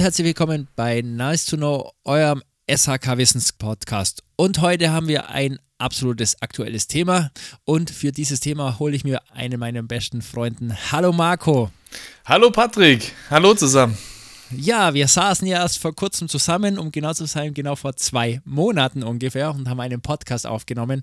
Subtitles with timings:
[0.00, 2.42] und herzlich willkommen bei Nice to Know, eurem
[2.74, 4.22] SHK Wissens Podcast.
[4.36, 7.30] Und heute haben wir ein absolutes aktuelles Thema
[7.66, 10.74] und für dieses Thema hole ich mir einen meiner besten Freunden.
[10.90, 11.70] Hallo Marco.
[12.24, 13.12] Hallo Patrick.
[13.28, 13.98] Hallo zusammen.
[14.56, 18.40] Ja, wir saßen ja erst vor kurzem zusammen, um genau zu sein, genau vor zwei
[18.46, 21.02] Monaten ungefähr und haben einen Podcast aufgenommen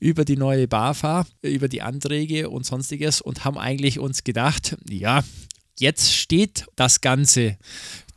[0.00, 5.22] über die neue BAFA, über die Anträge und sonstiges und haben eigentlich uns gedacht, ja,
[5.78, 7.58] jetzt steht das Ganze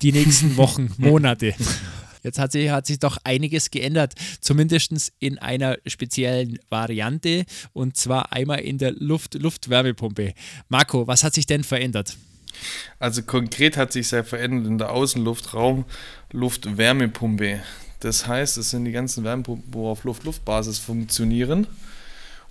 [0.02, 1.56] die nächsten Wochen, Monate.
[2.24, 8.34] Jetzt hat sich, hat sich doch einiges geändert, zumindest in einer speziellen Variante und zwar
[8.34, 10.34] einmal in der Luft Luftwärmepumpe.
[10.68, 12.18] Marco, was hat sich denn verändert?
[13.00, 15.86] Also konkret hat sich sehr verändert in der Außenluftraum
[16.32, 17.62] Luftwärmepumpe.
[18.00, 21.68] Das heißt, es sind die ganzen Wärmepumpen, wo auf Luft-Luft-Basis funktionieren.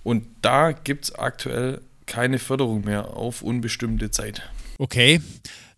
[0.03, 4.41] Und da gibt es aktuell keine Förderung mehr auf unbestimmte Zeit.
[4.77, 5.21] Okay.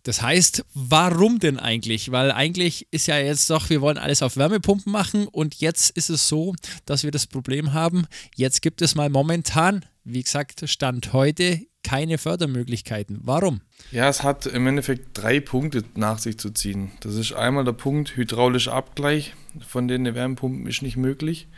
[0.04, 2.12] Das heißt, warum denn eigentlich?
[2.12, 6.08] Weil eigentlich ist ja jetzt doch, wir wollen alles auf Wärmepumpen machen und jetzt ist
[6.08, 6.54] es so,
[6.86, 12.16] dass wir das Problem haben, jetzt gibt es mal momentan, wie gesagt, Stand heute, keine
[12.16, 13.18] Fördermöglichkeiten.
[13.22, 13.60] Warum?
[13.92, 16.92] Ja, es hat im Endeffekt drei Punkte nach sich zu ziehen.
[17.00, 19.34] Das ist einmal der Punkt hydraulischer Abgleich
[19.66, 21.48] von den Wärmepumpen ist nicht möglich.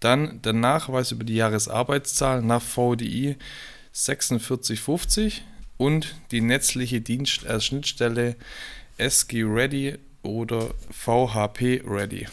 [0.00, 3.36] Dann der Nachweis über die Jahresarbeitszahl nach VDI
[3.98, 5.42] 4650
[5.76, 8.36] und die netzliche Dienst äh, Schnittstelle
[8.96, 12.26] SG Ready oder VHP Ready.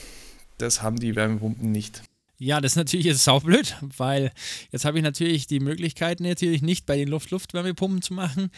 [0.59, 2.03] Das haben die Wärmepumpen nicht.
[2.37, 4.31] Ja, das ist natürlich jetzt saublöd, weil
[4.71, 8.51] jetzt habe ich natürlich die Möglichkeit natürlich nicht bei den Luft-Luft-Wärmepumpen zu machen.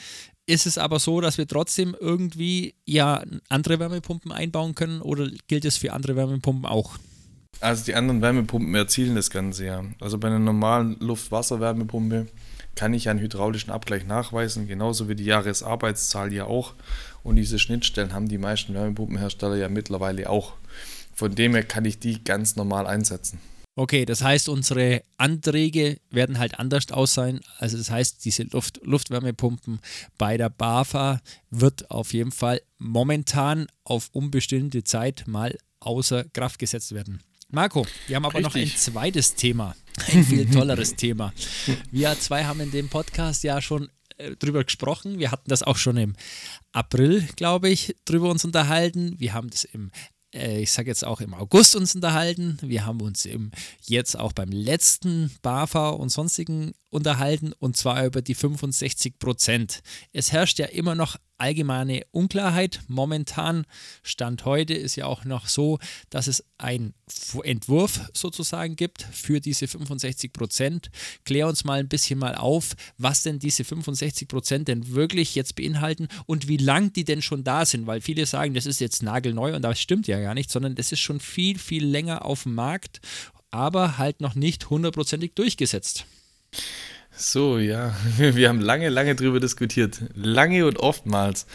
[0.45, 5.63] Ist es aber so, dass wir trotzdem irgendwie ja andere Wärmepumpen einbauen können oder gilt
[5.63, 6.97] es für andere Wärmepumpen auch?
[7.61, 9.85] Also die anderen Wärmepumpen erzielen das Ganze ja.
[10.01, 12.27] Also bei einer normalen Luft-Wasser-Wärmepumpe
[12.77, 16.75] kann ich einen hydraulischen Abgleich nachweisen, genauso wie die Jahresarbeitszahl ja auch.
[17.23, 20.53] Und diese Schnittstellen haben die meisten Wärmepumpenhersteller ja mittlerweile auch.
[21.15, 23.39] Von dem her kann ich die ganz normal einsetzen.
[23.75, 27.41] Okay, das heißt, unsere Anträge werden halt anders aus sein.
[27.57, 29.79] Also das heißt, diese Luft Luftwärmepumpen
[30.17, 31.19] bei der BAFA
[31.49, 37.21] wird auf jeden Fall momentan auf unbestimmte Zeit mal außer Kraft gesetzt werden.
[37.49, 38.53] Marco, wir haben aber Richtig.
[38.53, 39.75] noch ein zweites Thema,
[40.07, 41.33] ein viel tolleres Thema.
[41.91, 45.19] Wir zwei haben in dem Podcast ja schon äh, drüber gesprochen.
[45.19, 46.15] Wir hatten das auch schon im
[46.71, 49.15] April, glaube ich, drüber uns unterhalten.
[49.19, 49.91] Wir haben das im
[50.33, 52.57] äh, ich sage jetzt auch im August uns unterhalten.
[52.61, 58.21] Wir haben uns im, jetzt auch beim letzten BAFA und sonstigen unterhalten und zwar über
[58.21, 59.81] die 65 Prozent.
[60.13, 62.81] Es herrscht ja immer noch allgemeine Unklarheit.
[62.87, 63.65] Momentan,
[64.03, 66.93] Stand heute, ist ja auch noch so, dass es einen
[67.43, 70.89] Entwurf sozusagen gibt für diese 65 Prozent.
[71.25, 75.55] Klär uns mal ein bisschen mal auf, was denn diese 65 Prozent denn wirklich jetzt
[75.55, 79.03] beinhalten und wie lang die denn schon da sind, weil viele sagen, das ist jetzt
[79.03, 82.43] nagelneu und das stimmt ja gar nicht, sondern das ist schon viel, viel länger auf
[82.43, 82.99] dem Markt,
[83.51, 86.05] aber halt noch nicht hundertprozentig durchgesetzt.
[87.15, 90.01] So, ja, wir haben lange, lange drüber diskutiert.
[90.13, 91.47] Lange und oftmals.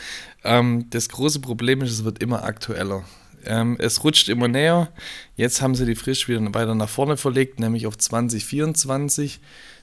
[0.45, 3.05] Ähm, das große Problem ist, es wird immer aktueller.
[3.45, 4.89] Ähm, es rutscht immer näher.
[5.37, 9.41] Jetzt haben sie die Frist wieder weiter nach vorne verlegt, nämlich auf 2024.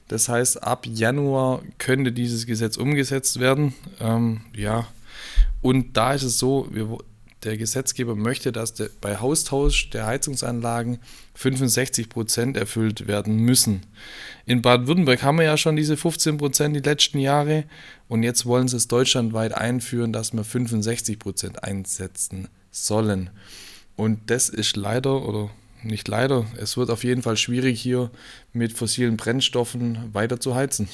[0.08, 3.74] Das heißt, ab Januar könnte dieses Gesetz umgesetzt werden.
[4.00, 4.86] Ähm, ja,
[5.62, 6.98] und da ist es so, wir,
[7.44, 10.98] der Gesetzgeber möchte, dass der, bei Haustausch der Heizungsanlagen
[11.34, 13.86] 65 Prozent erfüllt werden müssen.
[14.46, 17.64] In Baden-Württemberg haben wir ja schon diese 15 Prozent die letzten Jahre
[18.08, 23.30] und jetzt wollen sie es deutschlandweit einführen, dass wir 65 Prozent einsetzen sollen.
[23.96, 25.50] Und das ist leider oder
[25.82, 28.10] nicht leider, es wird auf jeden Fall schwierig hier
[28.52, 30.88] mit fossilen Brennstoffen weiter zu heizen.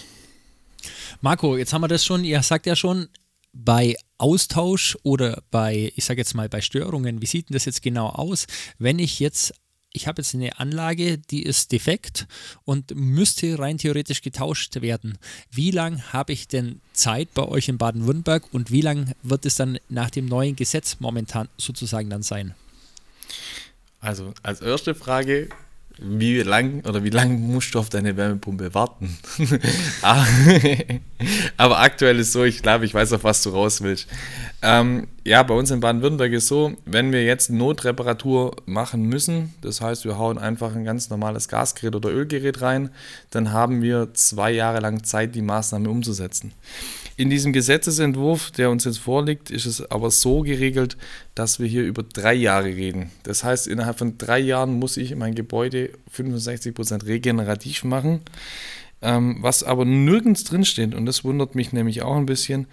[1.20, 3.08] Marco, jetzt haben wir das schon, ihr sagt ja schon,
[3.52, 7.82] bei Austausch oder bei, ich sage jetzt mal, bei Störungen, wie sieht denn das jetzt
[7.82, 8.46] genau aus,
[8.78, 9.54] wenn ich jetzt
[9.96, 12.26] ich habe jetzt eine Anlage, die ist defekt
[12.64, 15.16] und müsste rein theoretisch getauscht werden.
[15.50, 19.54] Wie lange habe ich denn Zeit bei euch in Baden-Württemberg und wie lange wird es
[19.54, 22.54] dann nach dem neuen Gesetz momentan sozusagen dann sein?
[24.00, 25.48] Also als erste Frage,
[25.98, 29.16] wie lang oder wie lange musst du auf deine Wärmepumpe warten?
[30.02, 30.24] Ah,
[31.56, 34.06] aber aktuell ist so, ich glaube, ich weiß, auf was du raus willst.
[34.68, 39.80] Ähm, ja, bei uns in Baden-Württemberg ist so, wenn wir jetzt Notreparatur machen müssen, das
[39.80, 42.90] heißt, wir hauen einfach ein ganz normales Gasgerät oder Ölgerät rein,
[43.30, 46.50] dann haben wir zwei Jahre lang Zeit, die Maßnahme umzusetzen.
[47.16, 50.96] In diesem Gesetzesentwurf, der uns jetzt vorliegt, ist es aber so geregelt,
[51.36, 53.12] dass wir hier über drei Jahre reden.
[53.22, 58.22] Das heißt, innerhalb von drei Jahren muss ich mein Gebäude 65% regenerativ machen.
[59.00, 62.66] Ähm, was aber nirgends drinsteht, und das wundert mich nämlich auch ein bisschen,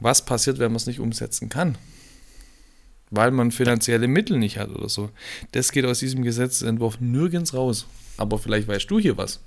[0.00, 1.76] was passiert, wenn man es nicht umsetzen kann.
[3.12, 5.10] weil man finanzielle Mittel nicht hat oder so.
[5.50, 7.86] Das geht aus diesem Gesetzentwurf nirgends raus.
[8.16, 9.40] Aber vielleicht weißt du hier was.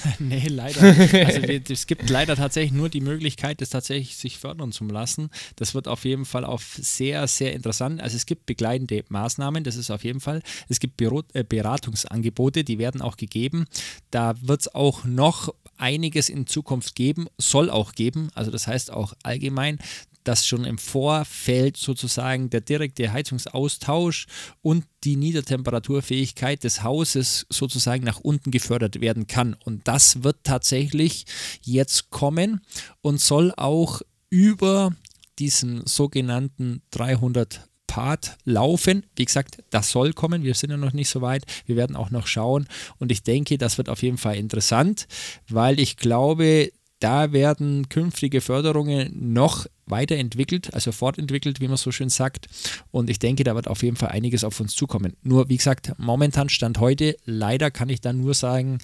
[0.18, 0.80] nee, leider.
[1.26, 5.30] Also es gibt leider tatsächlich nur die Möglichkeit, das tatsächlich sich fördern zu lassen.
[5.56, 8.00] Das wird auf jeden Fall auch sehr, sehr interessant.
[8.00, 10.42] Also es gibt begleitende Maßnahmen, das ist auf jeden Fall.
[10.68, 13.66] Es gibt äh, Beratungsangebote, die werden auch gegeben.
[14.10, 18.30] Da wird es auch noch einiges in Zukunft geben, soll auch geben.
[18.34, 19.78] Also das heißt auch allgemein,
[20.24, 24.26] dass schon im Vorfeld sozusagen der direkte Heizungsaustausch
[24.62, 29.56] und die Niedertemperaturfähigkeit des Hauses sozusagen nach unten gefördert werden kann.
[29.64, 31.26] Und das wird tatsächlich
[31.62, 32.60] jetzt kommen
[33.00, 34.00] und soll auch
[34.30, 34.94] über
[35.40, 39.04] diesen sogenannten 300 Part laufen.
[39.16, 40.44] Wie gesagt, das soll kommen.
[40.44, 41.44] Wir sind ja noch nicht so weit.
[41.66, 42.66] Wir werden auch noch schauen.
[42.96, 45.06] Und ich denke, das wird auf jeden Fall interessant,
[45.50, 52.08] weil ich glaube, da werden künftige Förderungen noch weiterentwickelt, also fortentwickelt, wie man so schön
[52.08, 52.46] sagt.
[52.90, 55.12] Und ich denke, da wird auf jeden Fall einiges auf uns zukommen.
[55.22, 58.78] Nur, wie gesagt, momentan Stand heute, leider kann ich dann nur sagen,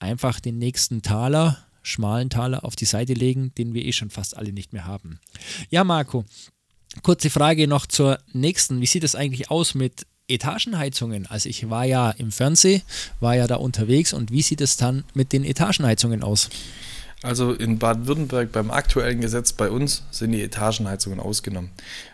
[0.00, 4.36] einfach den nächsten Taler, schmalen Taler auf die Seite legen, den wir eh schon fast
[4.36, 5.20] alle nicht mehr haben.
[5.70, 6.24] Ja, Marco,
[7.02, 8.80] kurze Frage noch zur nächsten.
[8.80, 11.26] Wie sieht es eigentlich aus mit Etagenheizungen.
[11.26, 12.82] Also ich war ja im Fernsehen,
[13.20, 16.50] war ja da unterwegs und wie sieht es dann mit den Etagenheizungen aus?
[17.22, 21.70] Also in Baden-Württemberg beim aktuellen Gesetz bei uns sind die Etagenheizungen ausgenommen.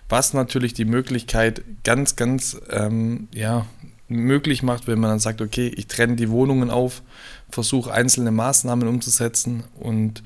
[0.08, 3.66] Was natürlich die Möglichkeit ganz, ganz ähm, ja,
[4.08, 7.02] möglich macht, wenn man dann sagt, okay, ich trenne die Wohnungen auf,
[7.50, 10.22] versuche einzelne Maßnahmen umzusetzen und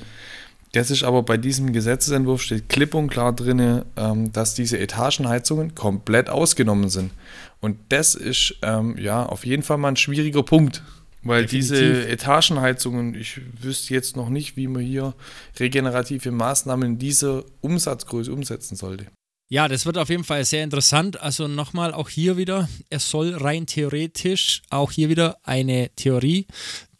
[0.72, 5.74] das ist aber bei diesem Gesetzentwurf steht klipp und klar drin, ähm, dass diese Etagenheizungen
[5.74, 7.10] komplett ausgenommen sind.
[7.60, 10.82] Und das ist ähm, ja auf jeden Fall mal ein schwieriger Punkt.
[11.22, 11.70] Weil Definitiv.
[11.70, 15.14] diese Etagenheizungen, ich wüsste jetzt noch nicht, wie man hier
[15.58, 19.06] regenerative Maßnahmen in dieser Umsatzgröße umsetzen sollte.
[19.50, 21.20] Ja, das wird auf jeden Fall sehr interessant.
[21.22, 26.46] Also nochmal auch hier wieder, es soll rein theoretisch auch hier wieder eine Theorie,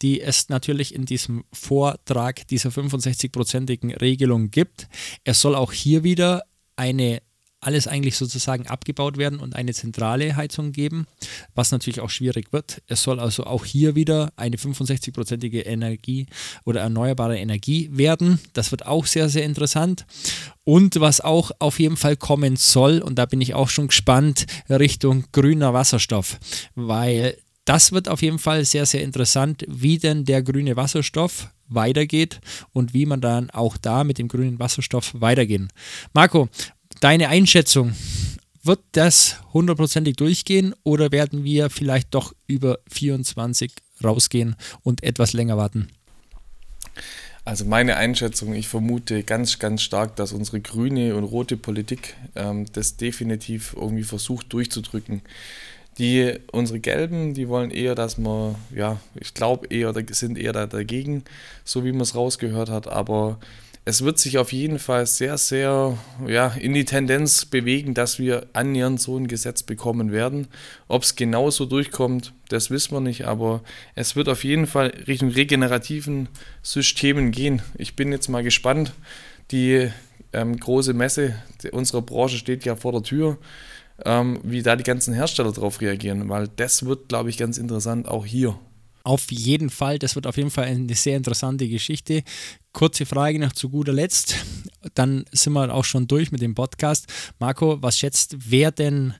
[0.01, 4.87] die es natürlich in diesem Vortrag dieser 65-prozentigen Regelung gibt.
[5.23, 6.41] Es soll auch hier wieder
[6.75, 7.21] eine
[7.61, 11.07] alles eigentlich sozusagen abgebaut werden und eine zentrale Heizung geben,
[11.55, 12.81] was natürlich auch schwierig wird.
[12.87, 16.27] Es soll also auch hier wieder eine 65-prozentige Energie
[16.63, 18.39] oder erneuerbare Energie werden.
[18.53, 20.05] Das wird auch sehr, sehr interessant.
[20.63, 24.45] Und was auch auf jeden Fall kommen soll, und da bin ich auch schon gespannt,
[24.69, 26.39] Richtung grüner Wasserstoff,
[26.75, 32.41] weil das wird auf jeden Fall sehr, sehr interessant, wie denn der grüne Wasserstoff weitergeht
[32.73, 35.69] und wie man dann auch da mit dem grünen Wasserstoff weitergehen.
[36.13, 36.49] Marco,
[36.99, 37.93] Deine Einschätzung,
[38.61, 43.71] wird das hundertprozentig durchgehen oder werden wir vielleicht doch über 24
[44.03, 45.87] rausgehen und etwas länger warten?
[47.45, 52.65] Also meine Einschätzung, ich vermute ganz, ganz stark, dass unsere grüne und rote Politik ähm,
[52.73, 55.21] das definitiv irgendwie versucht durchzudrücken.
[55.99, 60.67] Die, unsere Gelben, die wollen eher, dass man, ja, ich glaube eher, sind eher da
[60.67, 61.23] dagegen,
[61.63, 63.39] so wie man es rausgehört hat, aber
[63.85, 65.97] es wird sich auf jeden Fall sehr, sehr
[66.27, 70.47] ja, in die Tendenz bewegen, dass wir annähernd so ein Gesetz bekommen werden.
[70.87, 73.61] Ob es genauso durchkommt, das wissen wir nicht, aber
[73.95, 76.29] es wird auf jeden Fall Richtung regenerativen
[76.61, 77.61] Systemen gehen.
[77.75, 78.93] Ich bin jetzt mal gespannt.
[79.51, 79.89] Die
[80.33, 81.35] ähm, große Messe
[81.71, 83.37] unserer Branche steht ja vor der Tür,
[84.05, 88.07] ähm, wie da die ganzen Hersteller darauf reagieren, weil das wird, glaube ich, ganz interessant
[88.07, 88.59] auch hier.
[89.09, 92.21] Auf jeden Fall, das wird auf jeden Fall eine sehr interessante Geschichte.
[92.73, 94.35] Kurze Frage noch zu guter Letzt,
[94.93, 97.07] dann sind wir auch schon durch mit dem Podcast.
[97.39, 99.15] Marco, was schätzt, wer denn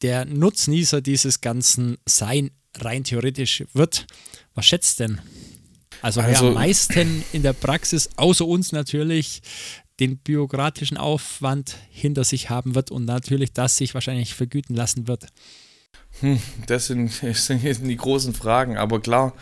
[0.00, 4.06] der Nutznießer dieses Ganzen sein rein theoretisch wird?
[4.54, 5.20] Was schätzt denn?
[6.00, 9.42] Also, also wer am meisten in der Praxis, außer uns natürlich,
[10.00, 15.26] den bürokratischen Aufwand hinter sich haben wird und natürlich das sich wahrscheinlich vergüten lassen wird.
[16.20, 19.34] Hm, das sind, das sind die großen Fragen, aber klar,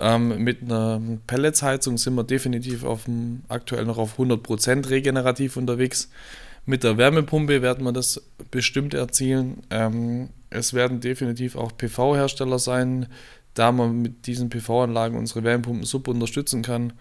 [0.00, 6.10] ähm, mit einer Pelletsheizung sind wir definitiv auf dem, aktuell noch auf 100% regenerativ unterwegs.
[6.66, 9.62] Mit der Wärmepumpe werden wir das bestimmt erzielen.
[9.70, 13.06] Ähm, es werden definitiv auch PV-Hersteller sein,
[13.52, 16.94] da man mit diesen PV-Anlagen unsere Wärmepumpen super unterstützen kann.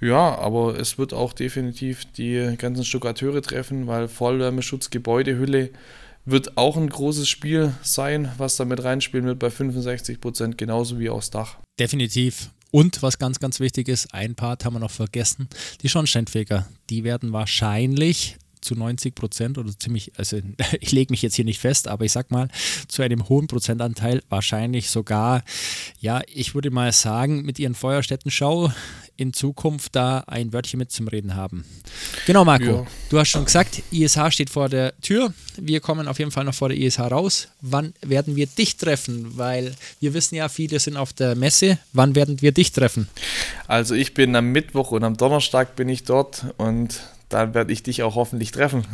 [0.00, 5.70] Ja, aber es wird auch definitiv die ganzen Stuckateure treffen, weil Vollwärmeschutz, Gebäudehülle
[6.30, 10.98] wird auch ein großes Spiel sein, was da mit reinspielen wird bei 65 Prozent, genauso
[10.98, 11.56] wie aufs Dach.
[11.78, 12.50] Definitiv.
[12.70, 15.48] Und was ganz, ganz wichtig ist, ein Part haben wir noch vergessen,
[15.82, 16.68] die Schornsteinfeger.
[16.90, 20.38] Die werden wahrscheinlich zu 90 Prozent oder ziemlich, also
[20.80, 22.48] ich lege mich jetzt hier nicht fest, aber ich sag mal,
[22.88, 25.42] zu einem hohen Prozentanteil wahrscheinlich sogar,
[26.00, 28.72] ja, ich würde mal sagen, mit ihren Feuerstättenschau
[29.18, 31.64] in Zukunft da ein Wörtchen mit zum Reden haben.
[32.26, 32.86] Genau, Marco, ja.
[33.10, 35.34] du hast schon gesagt, ISH steht vor der Tür.
[35.56, 37.48] Wir kommen auf jeden Fall noch vor der ISH raus.
[37.60, 39.36] Wann werden wir dich treffen?
[39.36, 41.78] Weil wir wissen ja, viele sind auf der Messe.
[41.92, 43.08] Wann werden wir dich treffen?
[43.66, 47.82] Also ich bin am Mittwoch und am Donnerstag bin ich dort und dann werde ich
[47.82, 48.84] dich auch hoffentlich treffen.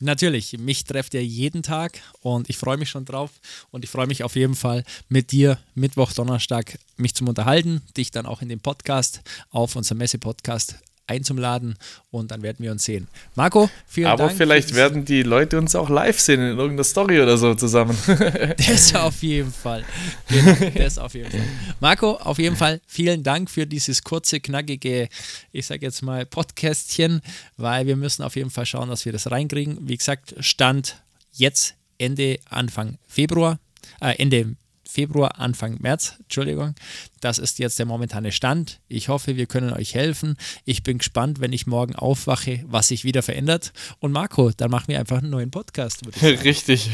[0.00, 3.30] Natürlich, mich trefft ihr jeden Tag und ich freue mich schon drauf
[3.72, 8.12] und ich freue mich auf jeden Fall mit dir Mittwoch, Donnerstag mich zum Unterhalten, dich
[8.12, 10.76] dann auch in den Podcast auf unserem Messe-Podcast
[11.08, 11.76] einzuladen
[12.10, 13.08] und dann werden wir uns sehen.
[13.34, 14.30] Marco, vielen Aber Dank.
[14.30, 17.96] Aber vielleicht werden die Leute uns auch live sehen in irgendeiner Story oder so zusammen.
[18.68, 19.84] das auf jeden Fall.
[20.28, 21.40] Genau, das auf jeden Fall.
[21.80, 25.08] Marco, auf jeden Fall vielen Dank für dieses kurze, knackige,
[25.52, 27.20] ich sage jetzt mal Podcastchen,
[27.56, 29.78] weil wir müssen auf jeden Fall schauen, dass wir das reinkriegen.
[29.88, 33.58] Wie gesagt, Stand jetzt Ende, Anfang Februar,
[34.00, 34.54] äh, Ende
[34.90, 36.74] Februar, Anfang März, Entschuldigung.
[37.20, 38.80] Das ist jetzt der momentane Stand.
[38.88, 40.38] Ich hoffe, wir können euch helfen.
[40.64, 43.74] Ich bin gespannt, wenn ich morgen aufwache, was sich wieder verändert.
[44.00, 46.00] Und Marco, dann machen wir einfach einen neuen Podcast.
[46.22, 46.90] Richtig.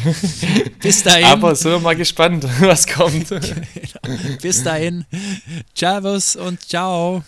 [0.83, 1.27] Bis dahin.
[1.27, 3.29] Aber so mal gespannt, was kommt.
[3.29, 4.19] genau.
[4.43, 5.05] Bis dahin.
[5.73, 7.23] Servus und ciao.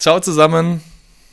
[0.00, 0.80] Ciao zusammen.